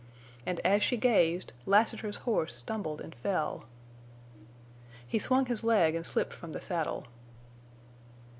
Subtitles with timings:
[0.47, 3.65] And, as she gazed, Lassiter's horse stumbled and fell.
[5.07, 7.05] He swung his leg and slipped from the saddle.